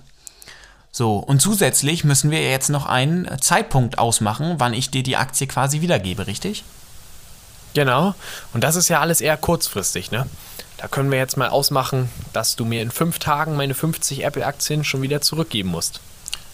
So, 0.90 1.16
und 1.16 1.40
zusätzlich 1.40 2.04
müssen 2.04 2.30
wir 2.30 2.42
jetzt 2.48 2.68
noch 2.68 2.86
einen 2.86 3.40
Zeitpunkt 3.40 3.98
ausmachen, 3.98 4.54
wann 4.58 4.74
ich 4.74 4.90
dir 4.90 5.02
die 5.02 5.16
Aktie 5.16 5.46
quasi 5.46 5.80
wiedergebe, 5.80 6.26
richtig? 6.26 6.64
Genau, 7.74 8.14
und 8.52 8.62
das 8.62 8.76
ist 8.76 8.88
ja 8.88 9.00
alles 9.00 9.20
eher 9.20 9.36
kurzfristig, 9.36 10.10
ne? 10.10 10.26
Da 10.82 10.88
können 10.88 11.12
wir 11.12 11.18
jetzt 11.18 11.36
mal 11.36 11.48
ausmachen, 11.48 12.10
dass 12.32 12.56
du 12.56 12.64
mir 12.64 12.82
in 12.82 12.90
fünf 12.90 13.20
Tagen 13.20 13.54
meine 13.54 13.72
50 13.72 14.24
Apple-Aktien 14.24 14.82
schon 14.82 15.00
wieder 15.00 15.20
zurückgeben 15.20 15.68
musst. 15.68 16.00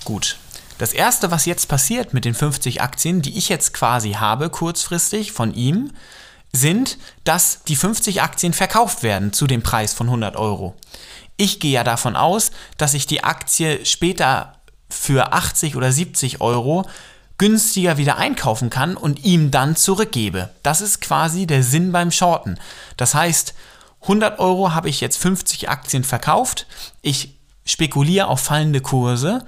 Gut. 0.04 0.36
Das 0.76 0.92
erste, 0.92 1.30
was 1.30 1.46
jetzt 1.46 1.66
passiert 1.66 2.12
mit 2.12 2.26
den 2.26 2.34
50 2.34 2.82
Aktien, 2.82 3.22
die 3.22 3.38
ich 3.38 3.48
jetzt 3.48 3.72
quasi 3.72 4.12
habe, 4.12 4.50
kurzfristig 4.50 5.32
von 5.32 5.54
ihm, 5.54 5.92
sind, 6.52 6.98
dass 7.24 7.62
die 7.68 7.74
50 7.74 8.20
Aktien 8.20 8.52
verkauft 8.52 9.02
werden 9.02 9.32
zu 9.32 9.46
dem 9.46 9.62
Preis 9.62 9.94
von 9.94 10.08
100 10.08 10.36
Euro. 10.36 10.76
Ich 11.38 11.58
gehe 11.58 11.72
ja 11.72 11.82
davon 11.82 12.14
aus, 12.14 12.50
dass 12.76 12.92
ich 12.92 13.06
die 13.06 13.24
Aktie 13.24 13.86
später 13.86 14.58
für 14.90 15.32
80 15.32 15.74
oder 15.74 15.90
70 15.90 16.42
Euro 16.42 16.86
günstiger 17.38 17.96
wieder 17.96 18.18
einkaufen 18.18 18.68
kann 18.68 18.94
und 18.98 19.24
ihm 19.24 19.50
dann 19.50 19.74
zurückgebe. 19.74 20.50
Das 20.62 20.82
ist 20.82 21.00
quasi 21.00 21.46
der 21.46 21.62
Sinn 21.62 21.92
beim 21.92 22.10
Shorten. 22.10 22.60
Das 22.98 23.14
heißt, 23.14 23.54
100 24.02 24.38
Euro 24.38 24.74
habe 24.74 24.88
ich 24.88 25.00
jetzt 25.00 25.18
50 25.18 25.68
Aktien 25.68 26.04
verkauft. 26.04 26.66
Ich 27.02 27.38
spekuliere 27.64 28.28
auf 28.28 28.40
fallende 28.40 28.80
Kurse 28.80 29.44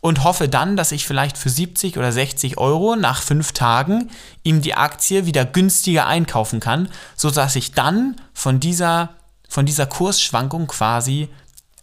und 0.00 0.24
hoffe 0.24 0.48
dann, 0.48 0.76
dass 0.76 0.92
ich 0.92 1.06
vielleicht 1.06 1.38
für 1.38 1.48
70 1.48 1.96
oder 1.96 2.12
60 2.12 2.58
Euro 2.58 2.96
nach 2.96 3.22
fünf 3.22 3.52
Tagen 3.52 4.10
ihm 4.42 4.60
die 4.60 4.74
Aktie 4.74 5.26
wieder 5.26 5.44
günstiger 5.44 6.06
einkaufen 6.06 6.60
kann, 6.60 6.88
sodass 7.16 7.56
ich 7.56 7.72
dann 7.72 8.16
von 8.34 8.60
dieser 8.60 9.10
von 9.48 9.64
dieser 9.64 9.86
Kursschwankung 9.86 10.66
quasi 10.66 11.28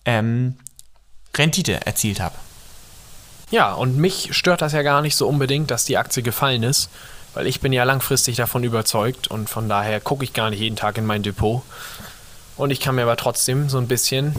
ähm, 0.05 0.57
Rendite 1.35 1.85
erzielt 1.85 2.19
habe. 2.19 2.35
Ja, 3.51 3.73
und 3.73 3.97
mich 3.97 4.35
stört 4.35 4.61
das 4.61 4.73
ja 4.73 4.81
gar 4.81 5.01
nicht 5.01 5.15
so 5.15 5.27
unbedingt, 5.27 5.71
dass 5.71 5.85
die 5.85 5.97
Aktie 5.97 6.23
gefallen 6.23 6.63
ist, 6.63 6.89
weil 7.33 7.47
ich 7.47 7.59
bin 7.59 7.73
ja 7.73 7.83
langfristig 7.83 8.35
davon 8.35 8.63
überzeugt 8.63 9.27
und 9.27 9.49
von 9.49 9.69
daher 9.69 9.99
gucke 9.99 10.23
ich 10.23 10.33
gar 10.33 10.49
nicht 10.49 10.59
jeden 10.59 10.75
Tag 10.75 10.97
in 10.97 11.05
mein 11.05 11.23
Depot. 11.23 11.63
Und 12.55 12.71
ich 12.71 12.79
kann 12.79 12.95
mir 12.95 13.03
aber 13.03 13.17
trotzdem 13.17 13.69
so 13.69 13.77
ein 13.77 13.87
bisschen 13.87 14.35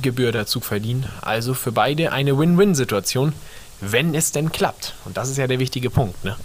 Gebühr 0.00 0.32
dazu 0.32 0.60
verdienen. 0.60 1.06
Also 1.20 1.54
für 1.54 1.72
beide 1.72 2.12
eine 2.12 2.38
Win-Win-Situation, 2.38 3.34
wenn 3.80 4.14
es 4.14 4.32
denn 4.32 4.52
klappt. 4.52 4.94
Und 5.04 5.16
das 5.16 5.28
ist 5.28 5.36
ja 5.36 5.46
der 5.46 5.58
wichtige 5.58 5.90
Punkt, 5.90 6.24
ne? 6.24 6.36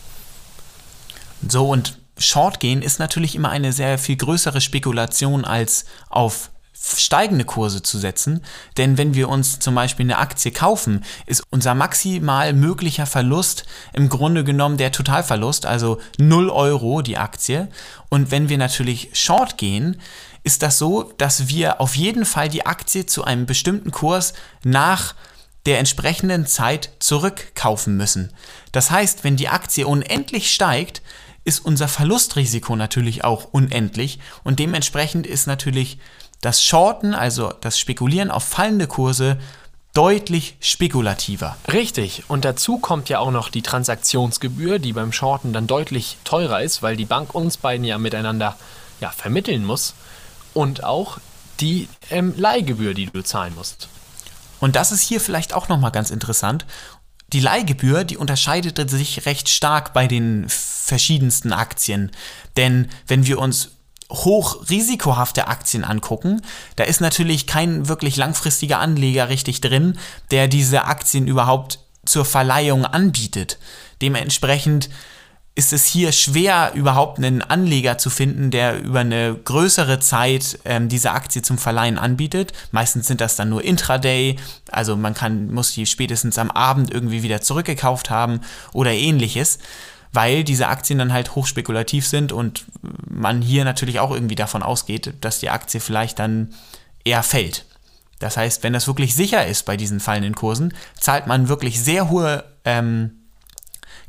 So, 1.47 1.69
und 1.69 1.99
Short 2.17 2.59
gehen 2.59 2.81
ist 2.81 2.99
natürlich 2.99 3.35
immer 3.35 3.49
eine 3.49 3.73
sehr 3.73 3.97
viel 3.97 4.15
größere 4.15 4.61
Spekulation 4.61 5.45
als 5.45 5.85
auf 6.09 6.49
steigende 6.75 7.45
Kurse 7.45 7.81
zu 7.81 7.97
setzen. 7.97 8.41
Denn 8.77 8.97
wenn 8.97 9.13
wir 9.13 9.29
uns 9.29 9.59
zum 9.59 9.75
Beispiel 9.75 10.05
eine 10.05 10.17
Aktie 10.17 10.51
kaufen, 10.51 11.03
ist 11.25 11.43
unser 11.49 11.73
maximal 11.73 12.53
möglicher 12.53 13.05
Verlust 13.05 13.65
im 13.93 14.09
Grunde 14.09 14.43
genommen 14.43 14.77
der 14.77 14.91
Totalverlust, 14.91 15.65
also 15.65 15.99
0 16.17 16.49
Euro 16.49 17.01
die 17.01 17.17
Aktie. 17.17 17.69
Und 18.09 18.31
wenn 18.31 18.49
wir 18.49 18.57
natürlich 18.57 19.09
Short 19.13 19.57
gehen, 19.57 20.01
ist 20.43 20.61
das 20.61 20.77
so, 20.77 21.11
dass 21.17 21.47
wir 21.47 21.81
auf 21.81 21.95
jeden 21.95 22.25
Fall 22.25 22.49
die 22.49 22.65
Aktie 22.65 23.05
zu 23.05 23.23
einem 23.23 23.45
bestimmten 23.45 23.91
Kurs 23.91 24.33
nach 24.63 25.15
der 25.65 25.79
entsprechenden 25.79 26.45
Zeit 26.45 26.91
zurückkaufen 26.99 27.97
müssen. 27.97 28.31
Das 28.71 28.91
heißt, 28.91 29.23
wenn 29.23 29.35
die 29.35 29.49
Aktie 29.49 29.87
unendlich 29.87 30.53
steigt, 30.53 31.01
ist 31.45 31.59
unser 31.59 31.87
Verlustrisiko 31.87 32.75
natürlich 32.75 33.23
auch 33.23 33.45
unendlich 33.51 34.19
und 34.43 34.59
dementsprechend 34.59 35.27
ist 35.27 35.47
natürlich 35.47 35.99
das 36.41 36.63
Shorten, 36.63 37.13
also 37.13 37.53
das 37.61 37.79
Spekulieren 37.79 38.31
auf 38.31 38.43
fallende 38.43 38.87
Kurse, 38.87 39.37
deutlich 39.93 40.57
spekulativer. 40.59 41.55
Richtig. 41.71 42.23
Und 42.27 42.45
dazu 42.45 42.77
kommt 42.77 43.09
ja 43.09 43.19
auch 43.19 43.31
noch 43.31 43.49
die 43.49 43.61
Transaktionsgebühr, 43.61 44.77
die 44.77 44.93
beim 44.93 45.13
Shorten 45.13 45.53
dann 45.53 45.67
deutlich 45.67 46.17
teurer 46.25 46.61
ist, 46.61 46.83
weil 46.83 46.97
die 46.97 47.05
Bank 47.05 47.33
uns 47.33 47.57
beiden 47.57 47.85
ja 47.85 47.97
miteinander 47.97 48.57
ja, 48.99 49.09
vermitteln 49.09 49.65
muss. 49.65 49.95
Und 50.53 50.83
auch 50.83 51.17
die 51.59 51.87
ähm, 52.09 52.33
Leihgebühr, 52.37 52.93
die 52.93 53.07
du 53.07 53.23
zahlen 53.23 53.55
musst. 53.55 53.87
Und 54.59 54.75
das 54.75 54.91
ist 54.91 55.01
hier 55.01 55.21
vielleicht 55.21 55.53
auch 55.53 55.69
nochmal 55.69 55.91
ganz 55.91 56.11
interessant. 56.11 56.65
Die 57.33 57.39
Leihgebühr, 57.39 58.03
die 58.03 58.17
unterscheidet 58.17 58.89
sich 58.89 59.25
recht 59.25 59.49
stark 59.49 59.93
bei 59.93 60.07
den 60.07 60.45
verschiedensten 60.47 61.53
Aktien. 61.53 62.11
Denn 62.57 62.89
wenn 63.07 63.25
wir 63.25 63.39
uns 63.39 63.71
hochrisikohafte 64.15 65.47
Aktien 65.47 65.83
angucken, 65.83 66.41
da 66.75 66.83
ist 66.83 67.01
natürlich 67.01 67.47
kein 67.47 67.87
wirklich 67.87 68.15
langfristiger 68.17 68.79
Anleger 68.79 69.29
richtig 69.29 69.61
drin, 69.61 69.97
der 70.31 70.47
diese 70.47 70.85
Aktien 70.85 71.27
überhaupt 71.27 71.79
zur 72.05 72.25
Verleihung 72.25 72.85
anbietet. 72.85 73.57
Dementsprechend 74.01 74.89
ist 75.57 75.71
es 75.71 75.85
hier 75.85 76.11
schwer, 76.11 76.73
überhaupt 76.75 77.17
einen 77.17 77.41
Anleger 77.41 77.97
zu 77.97 78.09
finden, 78.09 78.51
der 78.51 78.81
über 78.81 78.99
eine 78.99 79.33
größere 79.33 79.99
Zeit 79.99 80.59
ähm, 80.65 80.89
diese 80.89 81.11
Aktie 81.11 81.41
zum 81.41 81.57
Verleihen 81.57 81.97
anbietet. 81.97 82.51
Meistens 82.71 83.07
sind 83.07 83.21
das 83.21 83.37
dann 83.37 83.49
nur 83.49 83.63
Intraday, 83.63 84.35
also 84.69 84.97
man 84.97 85.13
kann, 85.13 85.53
muss 85.53 85.71
die 85.71 85.85
spätestens 85.85 86.37
am 86.37 86.51
Abend 86.51 86.91
irgendwie 86.93 87.23
wieder 87.23 87.41
zurückgekauft 87.41 88.09
haben 88.09 88.41
oder 88.73 88.91
ähnliches, 88.91 89.59
weil 90.15 90.43
diese 90.43 90.67
Aktien 90.67 90.99
dann 90.99 91.13
halt 91.13 91.35
hochspekulativ 91.35 92.07
sind 92.07 92.31
und 92.31 92.65
man 93.07 93.41
hier 93.41 93.65
natürlich 93.65 93.99
auch 93.99 94.11
irgendwie 94.11 94.35
davon 94.35 94.63
ausgeht, 94.63 95.13
dass 95.21 95.39
die 95.39 95.49
Aktie 95.49 95.79
vielleicht 95.79 96.19
dann 96.19 96.53
eher 97.03 97.23
fällt. 97.23 97.65
Das 98.19 98.37
heißt, 98.37 98.63
wenn 98.63 98.73
das 98.73 98.87
wirklich 98.87 99.13
sicher 99.13 99.45
ist 99.45 99.63
bei 99.65 99.77
diesen 99.77 99.99
fallenden 99.99 100.35
Kursen, 100.35 100.73
zahlt 100.99 101.27
man 101.27 101.49
wirklich 101.49 101.83
sehr 101.83 102.09
hohe 102.09 102.43
ähm, 102.63 103.11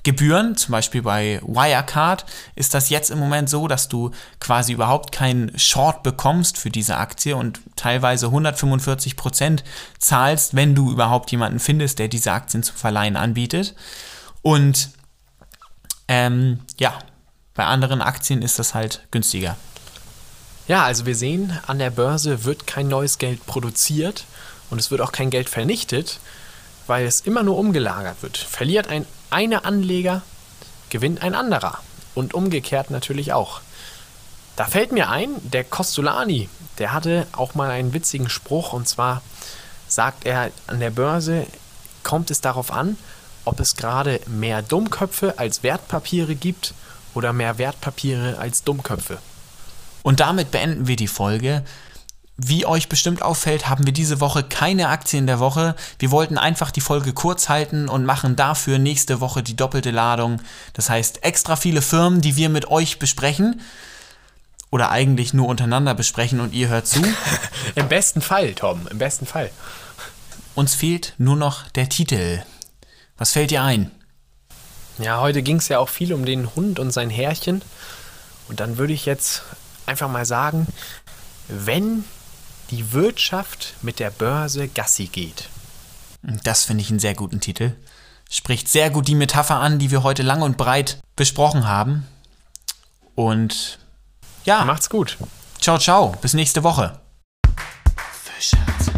Gebühren, 0.04 0.56
zum 0.56 0.70
Beispiel 0.70 1.02
bei 1.02 1.40
Wirecard, 1.42 2.25
ist 2.54 2.75
das 2.75 2.90
jetzt 2.90 3.10
im 3.10 3.18
Moment 3.18 3.50
so, 3.50 3.66
dass 3.66 3.88
du 3.88 4.12
quasi 4.38 4.72
überhaupt 4.72 5.10
keinen 5.10 5.58
Short 5.58 6.04
bekommst 6.04 6.58
für 6.58 6.70
diese 6.70 6.96
Aktie 6.96 7.34
und 7.34 7.60
teilweise 7.75 8.26
145 8.26 9.16
Prozent 9.16 9.64
zahlst, 9.98 10.54
wenn 10.54 10.76
du 10.76 10.92
überhaupt 10.92 11.32
jemanden 11.32 11.58
findest, 11.58 11.98
der 11.98 12.06
diese 12.06 12.30
Aktien 12.30 12.62
zum 12.62 12.76
Verleihen 12.76 13.16
anbietet. 13.16 13.75
Und 14.42 14.90
ähm, 16.08 16.60
ja, 16.78 16.98
bei 17.54 17.64
anderen 17.64 18.02
Aktien 18.02 18.42
ist 18.42 18.58
das 18.58 18.75
halt 18.75 19.06
günstiger. 19.10 19.56
Ja, 20.68 20.84
also 20.84 21.06
wir 21.06 21.14
sehen, 21.14 21.58
an 21.66 21.78
der 21.78 21.90
Börse 21.90 22.44
wird 22.44 22.66
kein 22.66 22.88
neues 22.88 23.18
Geld 23.18 23.46
produziert 23.46 24.25
und 24.70 24.78
es 24.78 24.90
wird 24.90 25.00
auch 25.00 25.12
kein 25.12 25.30
Geld 25.30 25.48
vernichtet, 25.48 26.18
weil 26.86 27.06
es 27.06 27.20
immer 27.20 27.42
nur 27.42 27.56
umgelagert 27.56 28.22
wird. 28.22 28.36
Verliert 28.36 28.88
ein 28.88 29.06
einer 29.30 29.64
Anleger, 29.64 30.22
gewinnt 30.90 31.22
ein 31.22 31.34
anderer. 31.34 31.78
Und 32.14 32.32
umgekehrt 32.32 32.90
natürlich 32.90 33.32
auch. 33.32 33.60
Da 34.56 34.64
fällt 34.64 34.92
mir 34.92 35.10
ein, 35.10 35.30
der 35.42 35.64
Costolani, 35.64 36.48
der 36.78 36.94
hatte 36.94 37.26
auch 37.32 37.54
mal 37.54 37.70
einen 37.70 37.92
witzigen 37.92 38.30
Spruch 38.30 38.72
und 38.72 38.88
zwar 38.88 39.20
sagt 39.86 40.25
er, 40.25 40.50
an 40.66 40.80
der 40.80 40.90
Börse 40.90 41.46
kommt 42.02 42.30
es 42.30 42.40
darauf 42.40 42.72
an, 42.72 42.96
ob 43.46 43.60
es 43.60 43.76
gerade 43.76 44.20
mehr 44.26 44.62
Dummköpfe 44.62 45.38
als 45.38 45.62
Wertpapiere 45.62 46.34
gibt 46.34 46.74
oder 47.14 47.32
mehr 47.32 47.58
Wertpapiere 47.58 48.38
als 48.38 48.62
Dummköpfe. 48.64 49.18
Und 50.02 50.20
damit 50.20 50.50
beenden 50.50 50.86
wir 50.86 50.96
die 50.96 51.08
Folge. 51.08 51.64
Wie 52.38 52.66
euch 52.66 52.90
bestimmt 52.90 53.22
auffällt, 53.22 53.68
haben 53.68 53.86
wir 53.86 53.94
diese 53.94 54.20
Woche 54.20 54.42
keine 54.42 54.88
Aktien 54.88 55.26
der 55.26 55.38
Woche. 55.38 55.74
Wir 55.98 56.10
wollten 56.10 56.36
einfach 56.36 56.70
die 56.70 56.82
Folge 56.82 57.14
kurz 57.14 57.48
halten 57.48 57.88
und 57.88 58.04
machen 58.04 58.36
dafür 58.36 58.78
nächste 58.78 59.20
Woche 59.20 59.42
die 59.42 59.56
doppelte 59.56 59.90
Ladung. 59.90 60.42
Das 60.74 60.90
heißt, 60.90 61.24
extra 61.24 61.56
viele 61.56 61.80
Firmen, 61.80 62.20
die 62.20 62.36
wir 62.36 62.50
mit 62.50 62.68
euch 62.70 62.98
besprechen. 62.98 63.62
Oder 64.70 64.90
eigentlich 64.90 65.32
nur 65.32 65.48
untereinander 65.48 65.94
besprechen 65.94 66.40
und 66.40 66.52
ihr 66.52 66.68
hört 66.68 66.86
zu. 66.86 67.02
Im 67.74 67.88
besten 67.88 68.20
Fall, 68.20 68.52
Tom, 68.52 68.86
im 68.90 68.98
besten 68.98 69.24
Fall. 69.24 69.50
Uns 70.54 70.74
fehlt 70.74 71.14
nur 71.18 71.36
noch 71.36 71.68
der 71.70 71.88
Titel. 71.88 72.42
Was 73.18 73.32
fällt 73.32 73.50
dir 73.50 73.62
ein? 73.62 73.90
Ja, 74.99 75.20
heute 75.20 75.42
ging 75.42 75.56
es 75.56 75.68
ja 75.68 75.78
auch 75.78 75.88
viel 75.88 76.12
um 76.12 76.25
den 76.25 76.54
Hund 76.54 76.78
und 76.78 76.90
sein 76.90 77.11
Härchen. 77.11 77.62
Und 78.49 78.61
dann 78.61 78.78
würde 78.78 78.92
ich 78.92 79.06
jetzt 79.06 79.42
einfach 79.87 80.08
mal 80.08 80.25
sagen, 80.25 80.66
wenn 81.49 82.04
die 82.70 82.92
Wirtschaft 82.92 83.75
mit 83.82 84.00
der 84.00 84.11
Börse 84.11 84.68
Gassi 84.68 85.06
geht. 85.06 85.49
Das 86.23 86.64
finde 86.64 86.82
ich 86.82 86.90
einen 86.90 86.99
sehr 86.99 87.14
guten 87.14 87.40
Titel. 87.40 87.73
Spricht 88.28 88.68
sehr 88.68 88.90
gut 88.90 89.06
die 89.06 89.14
Metapher 89.14 89.56
an, 89.56 89.78
die 89.78 89.90
wir 89.90 90.02
heute 90.02 90.23
lang 90.23 90.42
und 90.42 90.56
breit 90.56 90.99
besprochen 91.14 91.68
haben. 91.68 92.06
Und 93.14 93.78
ja. 94.44 94.64
Macht's 94.64 94.90
gut. 94.90 95.16
Ciao, 95.61 95.78
ciao. 95.78 96.14
Bis 96.20 96.35
nächste 96.35 96.62
Woche. 96.64 97.00
Fischherz. 98.25 98.95